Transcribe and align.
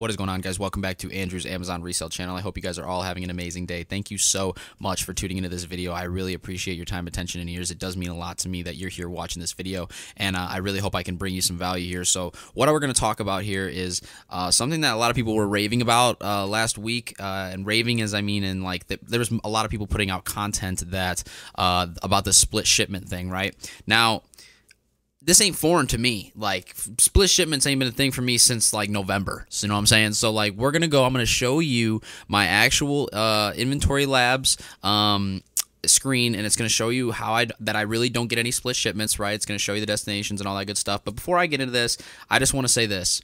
What 0.00 0.10
is 0.10 0.16
going 0.16 0.28
on, 0.28 0.40
guys? 0.40 0.58
Welcome 0.58 0.82
back 0.82 0.98
to 0.98 1.12
Andrew's 1.12 1.46
Amazon 1.46 1.80
Resale 1.80 2.08
Channel. 2.08 2.34
I 2.34 2.40
hope 2.40 2.56
you 2.56 2.62
guys 2.64 2.80
are 2.80 2.84
all 2.84 3.02
having 3.02 3.22
an 3.22 3.30
amazing 3.30 3.66
day. 3.66 3.84
Thank 3.84 4.10
you 4.10 4.18
so 4.18 4.56
much 4.80 5.04
for 5.04 5.14
tuning 5.14 5.36
into 5.36 5.48
this 5.48 5.62
video. 5.62 5.92
I 5.92 6.02
really 6.02 6.34
appreciate 6.34 6.74
your 6.74 6.84
time, 6.84 7.06
attention, 7.06 7.40
and 7.40 7.48
ears. 7.48 7.70
It 7.70 7.78
does 7.78 7.96
mean 7.96 8.08
a 8.08 8.16
lot 8.16 8.38
to 8.38 8.48
me 8.48 8.62
that 8.62 8.74
you're 8.74 8.90
here 8.90 9.08
watching 9.08 9.38
this 9.38 9.52
video, 9.52 9.86
and 10.16 10.34
uh, 10.34 10.48
I 10.50 10.56
really 10.56 10.80
hope 10.80 10.96
I 10.96 11.04
can 11.04 11.14
bring 11.14 11.32
you 11.32 11.40
some 11.40 11.56
value 11.56 11.88
here. 11.88 12.04
So, 12.04 12.32
what 12.54 12.68
we're 12.68 12.80
going 12.80 12.92
to 12.92 13.00
talk 13.00 13.20
about 13.20 13.44
here 13.44 13.68
is 13.68 14.02
uh, 14.30 14.50
something 14.50 14.80
that 14.80 14.94
a 14.94 14.96
lot 14.96 15.10
of 15.10 15.16
people 15.16 15.36
were 15.36 15.46
raving 15.46 15.80
about 15.80 16.20
uh, 16.20 16.44
last 16.44 16.76
week, 16.76 17.14
uh, 17.20 17.50
and 17.52 17.64
raving 17.64 18.00
as 18.00 18.14
I 18.14 18.20
mean, 18.20 18.42
in 18.42 18.64
like 18.64 18.88
the, 18.88 18.98
there 19.00 19.20
was 19.20 19.32
a 19.44 19.48
lot 19.48 19.64
of 19.64 19.70
people 19.70 19.86
putting 19.86 20.10
out 20.10 20.24
content 20.24 20.90
that 20.90 21.22
uh, 21.54 21.86
about 22.02 22.24
the 22.24 22.32
split 22.32 22.66
shipment 22.66 23.08
thing, 23.08 23.30
right? 23.30 23.54
Now, 23.86 24.24
this 25.24 25.40
ain't 25.40 25.56
foreign 25.56 25.86
to 25.88 25.98
me. 25.98 26.32
Like 26.36 26.74
split 26.98 27.30
shipments 27.30 27.66
ain't 27.66 27.78
been 27.78 27.88
a 27.88 27.92
thing 27.92 28.10
for 28.10 28.22
me 28.22 28.38
since 28.38 28.72
like 28.72 28.90
November. 28.90 29.46
So 29.48 29.64
you 29.64 29.68
know 29.68 29.74
what 29.74 29.80
I'm 29.80 29.86
saying? 29.86 30.12
So 30.12 30.30
like 30.30 30.54
we're 30.54 30.70
gonna 30.70 30.88
go. 30.88 31.04
I'm 31.04 31.12
gonna 31.12 31.26
show 31.26 31.60
you 31.60 32.00
my 32.28 32.46
actual 32.46 33.08
uh, 33.12 33.52
inventory 33.56 34.06
labs. 34.06 34.56
Um, 34.82 35.42
screen 35.86 36.34
and 36.34 36.46
it's 36.46 36.56
going 36.56 36.66
to 36.66 36.72
show 36.72 36.88
you 36.88 37.10
how 37.10 37.34
I 37.34 37.46
that 37.60 37.76
I 37.76 37.82
really 37.82 38.08
don't 38.08 38.28
get 38.28 38.38
any 38.38 38.50
split 38.50 38.74
shipments 38.74 39.18
right 39.18 39.34
it's 39.34 39.44
going 39.44 39.58
to 39.58 39.62
show 39.62 39.74
you 39.74 39.80
the 39.80 39.86
destinations 39.86 40.40
and 40.40 40.48
all 40.48 40.56
that 40.56 40.64
good 40.64 40.78
stuff 40.78 41.04
but 41.04 41.14
before 41.14 41.36
I 41.36 41.44
get 41.44 41.60
into 41.60 41.72
this 41.72 41.98
I 42.30 42.38
just 42.38 42.54
want 42.54 42.66
to 42.66 42.72
say 42.72 42.86
this 42.86 43.20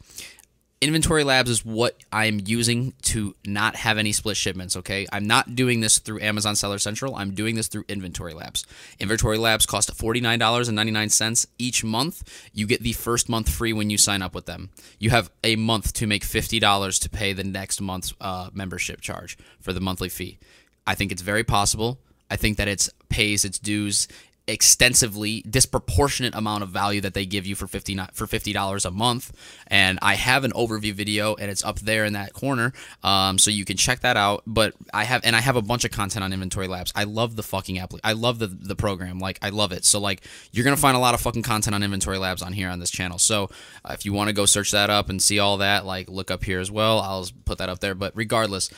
Inventory 0.83 1.25
Labs 1.25 1.51
is 1.51 1.63
what 1.63 2.03
I'm 2.11 2.41
using 2.47 2.95
to 3.03 3.37
not 3.45 3.77
have 3.77 3.99
any 3.99 4.13
split 4.13 4.39
shipments, 4.39 4.77
okay? 4.77 5.07
I'm 5.13 5.27
not 5.27 5.55
doing 5.55 5.81
this 5.81 5.99
through 5.99 6.21
Amazon 6.21 6.57
Seller 6.57 6.79
Central. 6.79 7.17
I'm 7.17 7.35
doing 7.35 7.55
this 7.55 7.69
through 7.69 7.85
Inventory 7.87 8.33
Labs. 8.33 8.65
Inventory 8.99 9.37
Labs 9.37 9.67
cost 9.67 9.95
$49.99 9.95 11.47
each 11.59 11.85
month. 11.85 12.49
You 12.55 12.67
get 12.67 12.83
the 12.83 12.95
first 12.95 13.29
month 13.29 13.51
free 13.51 13.75
when 13.75 13.91
you 13.91 13.99
sign 13.99 14.23
up 14.23 14.35
with 14.35 14.47
them. 14.47 14.71
You 14.99 15.11
have 15.11 15.31
a 15.45 15.55
month 15.57 15.93
to 15.95 16.07
make 16.07 16.25
$50 16.25 17.01
to 17.03 17.11
pay 17.11 17.35
the 17.35 17.45
next 17.45 17.83
month's 17.83 18.15
uh, 18.19 18.49
membership 18.55 19.03
charge 19.03 19.37
for 19.61 19.75
the 19.75 19.81
monthly 19.83 20.09
fee. 20.09 20.39
I 20.87 20.95
think 20.95 21.13
it's 21.13 21.21
very 21.21 21.45
possible. 21.45 22.01
I 22.31 22.37
think 22.37 22.57
that 22.57 22.69
it 22.69 22.89
pays 23.11 23.45
its 23.45 23.59
dues 23.59 24.09
extensively 24.53 25.43
disproportionate 25.43 26.35
amount 26.35 26.63
of 26.63 26.71
value 26.71 27.01
that 27.01 27.15
they 27.15 27.27
give 27.27 27.47
you 27.47 27.55
for 27.55 27.67
50 27.67 27.97
for 28.13 28.27
$50 28.27 28.85
a 28.85 28.91
month. 28.91 29.33
And 29.67 29.99
I 30.03 30.15
have 30.15 30.45
an 30.45 30.53
overview 30.53 30.93
video 30.93 31.35
and 31.35 31.51
it's 31.51 31.65
up 31.65 31.81
there 31.81 32.05
in 32.05 32.15
that 32.15 32.33
corner 32.33 32.73
um, 33.03 33.39
so 33.39 33.51
you 33.51 33.65
can 33.65 33.77
check 33.77 34.01
that 34.01 34.17
out. 34.17 34.43
But 34.47 34.75
I 34.93 35.05
have 35.05 35.23
and 35.25 35.35
I 35.35 35.41
have 35.41 35.57
a 35.57 35.63
bunch 35.63 35.85
of 35.85 35.91
content 35.91 36.25
on 36.25 36.33
inventory 36.33 36.69
labs. 36.69 36.93
I 36.95 37.05
love 37.05 37.37
the 37.37 37.43
fucking 37.43 37.79
app 37.79 37.93
I 38.05 38.13
love 38.13 38.39
the 38.39 38.47
the 38.47 38.77
program. 38.77 39.19
Like 39.19 39.39
I 39.43 39.51
love 39.51 39.73
it. 39.73 39.85
So 39.85 40.01
like 40.01 40.23
you're 40.53 40.65
gonna 40.65 40.77
find 40.77 40.97
a 40.97 41.01
lot 41.01 41.15
of 41.15 41.21
fucking 41.21 41.43
content 41.43 41.75
on 41.75 41.83
inventory 41.83 42.19
labs 42.19 42.43
on 42.43 42.53
here 42.53 42.69
on 42.69 42.81
this 42.81 42.91
channel. 42.91 43.19
So 43.19 43.51
uh, 43.85 43.93
if 43.93 44.05
you 44.05 44.13
want 44.13 44.29
to 44.29 44.35
go 44.35 44.47
search 44.47 44.71
that 44.73 44.91
up 44.91 45.09
and 45.09 45.23
see 45.23 45.39
all 45.39 45.59
that 45.59 45.87
like 45.87 46.09
look 46.09 46.31
up 46.31 46.45
here 46.45 46.61
as 46.61 46.71
well. 46.71 47.01
I'll 47.01 47.27
put 47.45 47.59
that 47.59 47.69
up 47.69 47.81
there. 47.81 47.95
But 47.95 48.13
regardless 48.15 48.71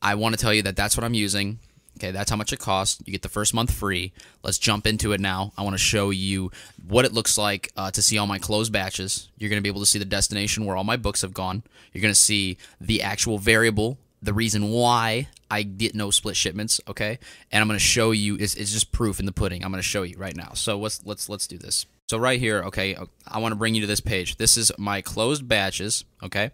I 0.00 0.14
want 0.14 0.34
to 0.36 0.40
tell 0.40 0.54
you 0.54 0.62
that 0.62 0.76
that's 0.76 0.96
what 0.96 1.04
I'm 1.04 1.14
using 1.14 1.58
Okay, 1.98 2.12
that's 2.12 2.30
how 2.30 2.36
much 2.36 2.52
it 2.52 2.60
costs. 2.60 3.02
You 3.04 3.10
get 3.10 3.22
the 3.22 3.28
first 3.28 3.52
month 3.52 3.72
free. 3.72 4.12
Let's 4.44 4.58
jump 4.58 4.86
into 4.86 5.10
it 5.12 5.20
now. 5.20 5.52
I 5.58 5.62
want 5.62 5.74
to 5.74 5.78
show 5.78 6.10
you 6.10 6.52
what 6.86 7.04
it 7.04 7.12
looks 7.12 7.36
like 7.36 7.72
uh, 7.76 7.90
to 7.90 8.00
see 8.00 8.18
all 8.18 8.26
my 8.28 8.38
closed 8.38 8.72
batches. 8.72 9.28
You're 9.36 9.50
going 9.50 9.58
to 9.58 9.62
be 9.62 9.68
able 9.68 9.80
to 9.80 9.86
see 9.86 9.98
the 9.98 10.04
destination 10.04 10.64
where 10.64 10.76
all 10.76 10.84
my 10.84 10.96
books 10.96 11.22
have 11.22 11.34
gone. 11.34 11.64
You're 11.92 12.02
going 12.02 12.14
to 12.14 12.20
see 12.20 12.56
the 12.80 13.02
actual 13.02 13.38
variable, 13.38 13.98
the 14.22 14.32
reason 14.32 14.70
why 14.70 15.26
I 15.50 15.64
get 15.64 15.96
no 15.96 16.12
split 16.12 16.36
shipments. 16.36 16.80
Okay, 16.86 17.18
and 17.50 17.60
I'm 17.60 17.66
going 17.66 17.80
to 17.80 17.84
show 17.84 18.12
you. 18.12 18.36
It's, 18.36 18.54
it's 18.54 18.72
just 18.72 18.92
proof 18.92 19.18
in 19.18 19.26
the 19.26 19.32
pudding. 19.32 19.64
I'm 19.64 19.72
going 19.72 19.82
to 19.82 19.88
show 19.88 20.04
you 20.04 20.16
right 20.18 20.36
now. 20.36 20.52
So 20.54 20.78
let's 20.78 21.04
let's 21.04 21.28
let's 21.28 21.48
do 21.48 21.58
this. 21.58 21.84
So 22.08 22.16
right 22.16 22.38
here, 22.38 22.62
okay, 22.66 22.96
I 23.26 23.38
want 23.40 23.50
to 23.50 23.56
bring 23.56 23.74
you 23.74 23.80
to 23.80 23.88
this 23.88 24.00
page. 24.00 24.36
This 24.36 24.56
is 24.56 24.70
my 24.78 25.02
closed 25.02 25.48
batches. 25.48 26.04
Okay, 26.22 26.52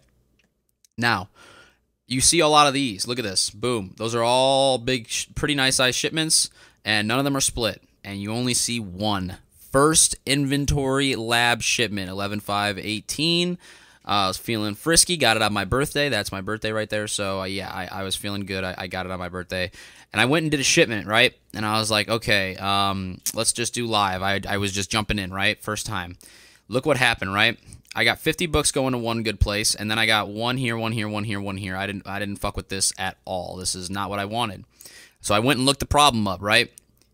now 0.97 1.29
you 2.07 2.21
see 2.21 2.39
a 2.39 2.47
lot 2.47 2.67
of 2.67 2.73
these. 2.73 3.07
Look 3.07 3.19
at 3.19 3.25
this. 3.25 3.49
Boom. 3.49 3.93
Those 3.97 4.15
are 4.15 4.23
all 4.23 4.77
big, 4.77 5.09
pretty 5.35 5.55
nice 5.55 5.77
size 5.77 5.95
shipments, 5.95 6.49
and 6.83 7.07
none 7.07 7.19
of 7.19 7.25
them 7.25 7.35
are 7.35 7.41
split. 7.41 7.81
And 8.03 8.21
you 8.21 8.31
only 8.31 8.53
see 8.53 8.79
one 8.79 9.37
first 9.71 10.15
inventory 10.25 11.15
lab 11.15 11.61
shipment, 11.61 12.09
11 12.09 12.39
5 12.39 12.77
18. 12.77 13.57
Uh, 14.07 14.07
I 14.07 14.27
was 14.27 14.37
feeling 14.37 14.75
frisky. 14.75 15.17
Got 15.17 15.37
it 15.37 15.41
on 15.41 15.51
my 15.51 15.65
birthday. 15.65 16.09
That's 16.09 16.31
my 16.31 16.41
birthday 16.41 16.71
right 16.71 16.89
there. 16.89 17.07
So 17.07 17.41
uh, 17.41 17.45
yeah, 17.45 17.71
I, 17.71 17.87
I, 17.87 18.03
was 18.03 18.15
feeling 18.15 18.45
good. 18.45 18.63
I, 18.63 18.75
I, 18.77 18.87
got 18.87 19.07
it 19.07 19.11
on 19.11 19.17
my 19.17 19.29
birthday, 19.29 19.71
and 20.13 20.21
I 20.21 20.25
went 20.25 20.43
and 20.43 20.51
did 20.51 20.59
a 20.59 20.63
shipment 20.63 21.07
right. 21.07 21.33
And 21.55 21.65
I 21.65 21.79
was 21.79 21.89
like, 21.89 22.07
okay, 22.07 22.55
um, 22.57 23.19
let's 23.33 23.51
just 23.51 23.73
do 23.73 23.87
live. 23.87 24.21
I, 24.21 24.41
I 24.47 24.57
was 24.57 24.71
just 24.71 24.91
jumping 24.91 25.17
in 25.17 25.33
right 25.33 25.59
first 25.59 25.87
time. 25.87 26.17
Look 26.67 26.85
what 26.85 26.97
happened 26.97 27.33
right. 27.33 27.59
I 27.95 28.03
got 28.03 28.19
50 28.19 28.47
books 28.47 28.71
going 28.71 28.91
to 28.91 28.97
one 28.97 29.23
good 29.23 29.39
place, 29.39 29.73
and 29.73 29.89
then 29.89 29.97
I 29.97 30.05
got 30.05 30.27
one 30.27 30.57
here, 30.57 30.77
one 30.77 30.91
here, 30.91 31.07
one 31.07 31.23
here, 31.23 31.39
one 31.39 31.57
here. 31.57 31.77
I 31.77 31.87
didn't 31.87 32.05
I 32.05 32.19
didn't 32.19 32.37
fuck 32.37 32.57
with 32.57 32.67
this 32.67 32.91
at 32.97 33.17
all. 33.23 33.55
This 33.55 33.73
is 33.73 33.89
not 33.89 34.09
what 34.09 34.19
I 34.19 34.25
wanted. 34.25 34.65
So 35.21 35.33
I 35.33 35.39
went 35.39 35.59
and 35.59 35.65
looked 35.65 35.79
the 35.79 35.85
problem 35.85 36.27
up, 36.27 36.41
right? 36.41 36.71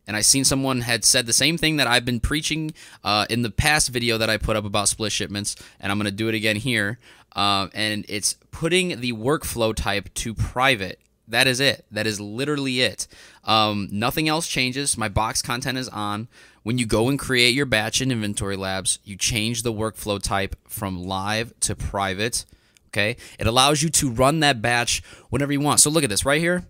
And 0.07 0.17
I 0.17 0.21
seen 0.21 0.43
someone 0.43 0.81
had 0.81 1.05
said 1.05 1.27
the 1.27 1.33
same 1.33 1.57
thing 1.57 1.77
that 1.77 1.87
I've 1.87 2.03
been 2.03 2.19
preaching 2.19 2.73
uh, 3.03 3.27
in 3.29 3.43
the 3.43 3.51
past 3.51 3.89
video 3.89 4.17
that 4.17 4.29
I 4.29 4.37
put 4.37 4.55
up 4.55 4.65
about 4.65 4.87
split 4.89 5.11
shipments, 5.11 5.55
and 5.79 5.91
I'm 5.91 5.99
to 6.01 6.11
do 6.11 6.27
it 6.27 6.35
again 6.35 6.55
here. 6.55 6.97
Uh, 7.33 7.67
and 7.73 8.03
it's 8.09 8.33
putting 8.49 8.99
the 8.99 9.13
workflow 9.13 9.73
type 9.73 10.13
to 10.15 10.33
private. 10.33 10.99
That 11.31 11.47
is 11.47 11.59
it. 11.59 11.85
That 11.91 12.05
is 12.05 12.19
literally 12.19 12.81
it. 12.81 13.07
Um, 13.45 13.87
nothing 13.91 14.27
else 14.27 14.47
changes. 14.47 14.97
My 14.97 15.09
box 15.09 15.41
content 15.41 15.77
is 15.77 15.89
on. 15.89 16.27
When 16.63 16.77
you 16.77 16.85
go 16.85 17.09
and 17.09 17.17
create 17.17 17.55
your 17.55 17.65
batch 17.65 18.01
in 18.01 18.11
Inventory 18.11 18.55
Labs, 18.55 18.99
you 19.03 19.15
change 19.15 19.63
the 19.63 19.73
workflow 19.73 20.21
type 20.21 20.55
from 20.67 21.03
live 21.03 21.53
to 21.61 21.75
private. 21.75 22.45
Okay. 22.89 23.15
It 23.39 23.47
allows 23.47 23.81
you 23.81 23.89
to 23.89 24.11
run 24.11 24.41
that 24.41 24.61
batch 24.61 25.01
whenever 25.29 25.53
you 25.53 25.61
want. 25.61 25.79
So 25.79 25.89
look 25.89 26.03
at 26.03 26.09
this 26.09 26.25
right 26.25 26.41
here. 26.41 26.65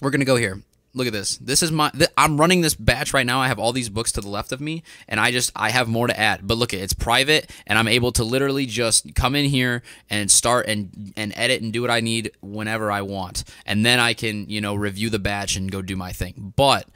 We're 0.00 0.10
going 0.10 0.20
to 0.20 0.26
go 0.26 0.36
here. 0.36 0.60
Look 0.94 1.06
at 1.08 1.12
this. 1.12 1.36
This 1.38 1.62
is 1.62 1.72
my. 1.72 1.90
Th- 1.90 2.10
I'm 2.16 2.38
running 2.40 2.60
this 2.60 2.74
batch 2.74 3.12
right 3.12 3.26
now. 3.26 3.40
I 3.40 3.48
have 3.48 3.58
all 3.58 3.72
these 3.72 3.88
books 3.88 4.12
to 4.12 4.20
the 4.20 4.28
left 4.28 4.52
of 4.52 4.60
me, 4.60 4.84
and 5.08 5.18
I 5.18 5.32
just 5.32 5.50
I 5.56 5.70
have 5.70 5.88
more 5.88 6.06
to 6.06 6.18
add. 6.18 6.46
But 6.46 6.56
look, 6.56 6.72
it's 6.72 6.92
private, 6.92 7.50
and 7.66 7.78
I'm 7.78 7.88
able 7.88 8.12
to 8.12 8.24
literally 8.24 8.64
just 8.64 9.14
come 9.14 9.34
in 9.34 9.46
here 9.46 9.82
and 10.08 10.30
start 10.30 10.66
and 10.66 11.12
and 11.16 11.32
edit 11.36 11.62
and 11.62 11.72
do 11.72 11.82
what 11.82 11.90
I 11.90 12.00
need 12.00 12.30
whenever 12.40 12.92
I 12.92 13.02
want, 13.02 13.42
and 13.66 13.84
then 13.84 13.98
I 13.98 14.14
can 14.14 14.48
you 14.48 14.60
know 14.60 14.74
review 14.74 15.10
the 15.10 15.18
batch 15.18 15.56
and 15.56 15.70
go 15.70 15.82
do 15.82 15.96
my 15.96 16.12
thing. 16.12 16.54
But 16.56 16.86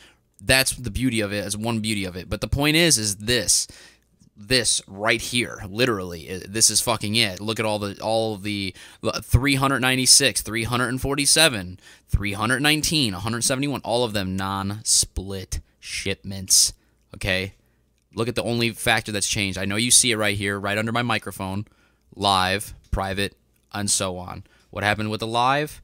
that's 0.40 0.72
the 0.72 0.90
beauty 0.90 1.20
of 1.20 1.32
it 1.32 1.44
as 1.44 1.56
one 1.56 1.80
beauty 1.80 2.04
of 2.04 2.14
it 2.14 2.30
but 2.30 2.40
the 2.40 2.46
point 2.46 2.76
is 2.76 2.96
is 2.96 3.16
this 3.16 3.66
this 4.38 4.80
right 4.86 5.20
here 5.20 5.60
literally. 5.68 6.42
This 6.48 6.70
is 6.70 6.80
fucking 6.80 7.16
it. 7.16 7.40
Look 7.40 7.58
at 7.58 7.66
all 7.66 7.78
the 7.78 8.00
all 8.00 8.36
the 8.36 8.74
396 9.22 10.42
347 10.42 11.80
319 12.08 13.12
171 13.12 13.80
all 13.82 14.04
of 14.04 14.12
them 14.12 14.36
non-split 14.36 15.60
shipments 15.80 16.72
okay? 17.14 17.54
Look 18.14 18.28
at 18.28 18.34
the 18.34 18.42
only 18.42 18.70
factor 18.70 19.12
that's 19.12 19.28
changed. 19.28 19.58
I 19.58 19.64
know 19.64 19.76
you 19.76 19.90
see 19.90 20.10
it 20.12 20.16
right 20.16 20.36
here 20.36 20.58
right 20.58 20.78
under 20.78 20.92
my 20.92 21.02
microphone 21.02 21.66
live 22.14 22.74
private 22.90 23.36
and 23.72 23.90
so 23.90 24.16
on. 24.16 24.44
What 24.70 24.84
happened 24.84 25.10
with 25.10 25.20
the 25.20 25.26
live? 25.26 25.82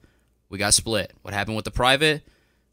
We 0.49 0.59
got 0.59 0.75
split. 0.75 1.13
What 1.23 1.35
happened 1.35 1.57
with 1.57 1.65
the 1.65 1.71
private? 1.71 2.23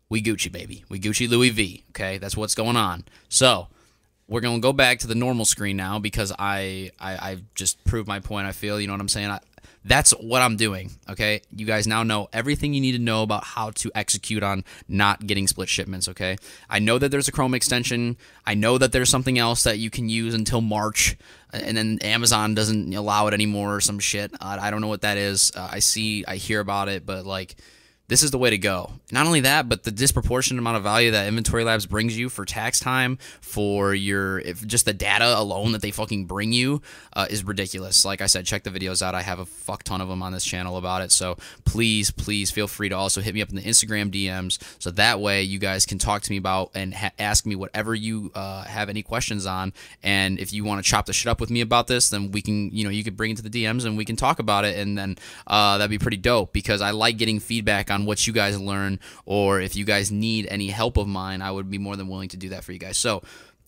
We 0.09 0.22
Gucci, 0.22 0.52
baby. 0.52 0.84
We 0.90 1.00
Gucci 1.00 1.30
Louis 1.30 1.50
V. 1.50 1.84
Okay, 1.90 2.18
that's 2.18 2.38
what's 2.38 2.56
going 2.56 2.75
on. 2.75 3.06
So 3.30 3.68
we're 4.31 4.40
gonna 4.40 4.59
go 4.59 4.72
back 4.72 5.00
to 5.00 5.08
the 5.08 5.14
normal 5.14 5.44
screen 5.44 5.75
now 5.75 6.00
because 6.00 6.31
I 6.40 6.92
I, 7.00 7.12
I 7.16 7.38
just 7.53 7.84
proved 7.84 8.08
my 8.08 8.22
point. 8.22 8.47
I 8.47 8.53
feel 8.53 8.80
you 8.80 8.88
know 8.88 8.94
what 8.94 9.02
I'm 9.02 9.09
saying. 9.09 9.30
I, 9.30 9.40
that's 9.84 10.12
what 10.12 10.42
I'm 10.42 10.56
doing. 10.56 10.92
Okay, 11.09 11.42
you 11.53 11.66
guys 11.66 11.86
now 11.86 12.03
know 12.03 12.30
everything 12.31 12.74
you 12.74 12.80
need 12.80 12.94
to 12.94 13.00
know 13.00 13.24
about 13.24 13.44
how 13.44 13.72
to 13.72 13.92
execute 13.94 14.42
on 14.42 14.64
not 14.88 15.28
getting 15.28 15.47
split 15.47 15.68
shipments. 15.68 16.08
Okay, 16.08 16.38
I 16.69 16.80
know 16.80 16.97
that 16.97 17.09
there's 17.09 17.28
a 17.28 17.31
Chrome 17.34 17.53
extension. 17.53 18.16
I 18.46 18.53
know 18.53 18.78
that 18.78 18.94
there's 18.94 19.09
something 19.09 19.38
else 19.38 19.64
that 19.64 19.80
you 19.80 19.90
can 19.90 20.08
use 20.08 20.34
until 20.34 20.62
March, 20.62 21.18
and 21.52 21.75
then 21.75 22.00
Amazon 22.01 22.56
doesn't 22.56 22.94
allow 22.94 23.28
it 23.28 23.33
anymore 23.33 23.75
or 23.75 23.81
some 23.81 24.00
shit. 24.00 24.33
Uh, 24.36 24.60
I 24.62 24.72
don't 24.72 24.80
know 24.80 24.88
what 24.88 25.01
that 25.01 25.18
is. 25.18 25.51
Uh, 25.54 25.68
I 25.69 25.80
see, 25.80 26.24
I 26.25 26.38
hear 26.38 26.62
about 26.62 26.88
it, 26.88 27.06
but 27.06 27.25
like 27.25 27.57
this 28.12 28.24
is 28.24 28.31
the 28.31 28.38
way 28.38 28.50
to 28.50 28.58
go. 28.58 28.92
Not 29.10 29.25
only 29.25 29.40
that, 29.40 29.69
but 29.69 29.84
the 29.84 29.92
disproportionate 29.92 30.60
amount 30.60 30.75
of 30.75 30.84
value 30.84 31.12
that 31.12 31.30
Inventory 31.30 31.63
Labs 31.63 31.86
brings 31.86 32.18
you 32.18 32.28
for 32.28 32.44
tax 32.44 32.78
time, 32.78 33.18
for 33.40 33.94
your 33.94 34.42
just 34.42 34.84
the 34.84 34.92
data 34.92 35.34
alone 35.40 35.72
that 35.72 35.81
they 35.81 35.92
fucking 35.92 36.25
bring 36.25 36.52
you 36.52 36.81
uh, 37.13 37.28
is 37.30 37.46
ridiculous. 37.46 38.04
Like 38.04 38.19
I 38.19 38.25
said, 38.25 38.46
check 38.46 38.63
the 38.63 38.69
videos 38.69 39.02
out. 39.02 39.16
I 39.16 39.22
have 39.22 39.40
a 39.40 39.46
fuck 39.46 39.84
ton 39.84 40.02
of 40.02 40.10
them 40.10 40.22
on 40.22 40.34
this 40.34 40.44
channel 40.44 40.75
about 40.75 41.02
it. 41.04 41.13
So 41.13 41.38
please, 41.63 42.12
please 42.12 42.52
feel 42.52 42.68
free 42.68 42.90
to 42.90 42.98
also 42.98 43.22
hit 43.22 43.34
me 43.34 43.42
up 43.42 43.48
in 43.48 43.56
the 43.56 43.62
Instagram 43.62 44.12
DMs, 44.12 44.60
so 44.78 44.92
that 44.92 45.22
way 45.22 45.44
you 45.44 45.57
guys 45.57 45.86
can 45.86 45.98
talk 45.98 46.22
to 46.24 46.31
me 46.31 46.38
about 46.38 46.72
and 46.75 46.94
ha- 46.94 47.14
ask 47.18 47.46
me 47.46 47.56
whatever 47.56 47.96
you 47.96 48.30
uh, 48.36 48.64
have 48.64 48.90
any 48.90 49.04
questions 49.04 49.46
on. 49.46 49.72
And 50.04 50.38
if 50.38 50.52
you 50.52 50.66
want 50.66 50.84
to 50.84 50.90
chop 50.90 51.06
the 51.06 51.14
shit 51.14 51.30
up 51.30 51.40
with 51.40 51.50
me 51.50 51.62
about 51.62 51.88
this, 51.88 52.10
then 52.10 52.31
we 52.31 52.42
can, 52.42 52.72
you 52.72 52.84
know, 52.84 52.90
you 52.90 53.06
could 53.06 53.16
bring 53.16 53.31
it 53.31 53.38
to 53.38 53.44
the 53.44 53.50
DMs 53.50 53.86
and 53.86 53.96
we 53.96 54.04
can 54.04 54.18
talk 54.18 54.40
about 54.40 54.66
it, 54.66 54.78
and 54.78 54.98
then 54.98 55.18
uh, 55.48 55.78
that'd 55.78 55.90
be 55.90 55.98
pretty 55.98 56.18
dope 56.18 56.52
because 56.52 56.81
I 56.81 56.92
like 56.92 57.18
getting 57.18 57.40
feedback 57.40 57.90
on 57.90 58.00
on 58.01 58.06
what 58.07 58.25
you 58.27 58.33
guys 58.33 58.59
learn, 58.59 59.00
or 59.25 59.62
if 59.62 59.75
you 59.75 59.86
guys 59.86 60.12
need 60.12 60.48
any 60.50 60.68
help 60.68 60.98
of 60.98 61.07
mine, 61.07 61.42
I 61.42 61.51
would 61.51 61.69
be 61.69 61.77
more 61.77 61.95
than 61.95 62.07
willing 62.07 62.30
to 62.30 62.38
do 62.38 62.50
that 62.50 62.63
for 62.63 62.71
you 62.71 62.80
guys. 62.80 62.98
So, 62.98 63.21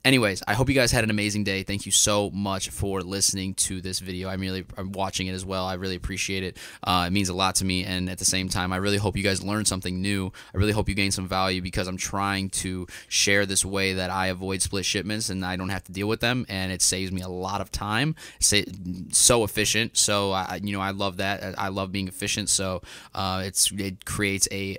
anyways, 0.05 0.44
I 0.47 0.53
hope 0.53 0.69
you 0.69 0.75
guys 0.75 0.91
had 0.91 1.03
an 1.03 1.09
amazing 1.09 1.44
day. 1.44 1.63
Thank 1.63 1.85
you 1.85 1.91
so 1.91 2.29
much 2.31 2.69
for 2.69 3.01
listening 3.01 3.53
to 3.55 3.81
this 3.81 4.00
video. 4.00 4.29
I'm 4.29 4.41
really 4.41 4.65
I'm 4.77 4.91
watching 4.91 5.27
it 5.27 5.33
as 5.33 5.45
well. 5.45 5.65
I 5.65 5.75
really 5.75 5.95
appreciate 5.95 6.44
it. 6.44 6.57
Uh, 6.83 7.05
it 7.07 7.13
means 7.13 7.29
a 7.29 7.33
lot 7.33 7.55
to 7.55 7.65
me, 7.65 7.85
and 7.85 8.09
at 8.09 8.17
the 8.17 8.25
same 8.25 8.50
time, 8.50 8.73
I 8.73 8.77
really 8.77 8.97
hope 8.97 9.17
you 9.17 9.23
guys 9.23 9.44
learned 9.44 9.67
something 9.67 10.01
new. 10.01 10.31
I 10.53 10.57
really 10.57 10.71
hope 10.71 10.89
you 10.89 10.95
gain 10.95 11.11
some 11.11 11.27
value 11.27 11.61
because 11.61 11.88
I'm 11.88 11.97
trying 11.97 12.50
to 12.50 12.88
share 13.07 13.45
this 13.45 13.63
way 13.63 13.94
that 13.94 14.09
I 14.09 14.27
avoid 14.27 14.61
split 14.61 14.85
shipments 14.85 15.29
and 15.29 15.45
I 15.45 15.55
don't 15.55 15.69
have 15.69 15.83
to 15.85 15.91
deal 15.91 16.07
with 16.07 16.19
them, 16.19 16.45
and 16.50 16.71
it 16.71 16.81
saves 16.81 17.11
me 17.11 17.21
a 17.21 17.29
lot 17.29 17.61
of 17.61 17.71
time. 17.71 18.15
so 18.39 19.44
efficient. 19.44 19.97
So 19.97 20.31
I, 20.31 20.59
you 20.63 20.73
know, 20.73 20.81
I 20.81 20.91
love 20.91 21.17
that. 21.17 21.57
I 21.57 21.69
love 21.69 21.91
being 21.91 22.07
efficient. 22.07 22.50
So 22.50 22.81
uh, 23.13 23.44
it's 23.45 23.71
it 23.71 24.05
creates 24.05 24.47
a, 24.51 24.77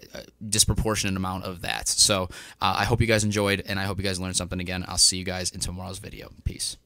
disproportionate 0.49 1.17
amount 1.17 1.45
of 1.45 1.63
that. 1.63 1.89
So 1.89 2.25
uh, 2.61 2.77
I 2.79 2.85
hope 2.85 3.01
you 3.01 3.07
guys 3.07 3.25
enjoyed, 3.25 3.63
and 3.67 3.79
I 3.79 3.85
hope 3.85 3.99
you 3.99 4.05
guys 4.05 4.21
learned 4.21 4.37
something 4.37 4.61
again. 4.61 4.85
I'll 4.87 4.99
see 5.15 5.19
you 5.19 5.25
guys 5.25 5.51
in 5.53 5.61
tomorrow's 5.61 6.01
video. 6.01 6.29
Peace. 6.43 6.77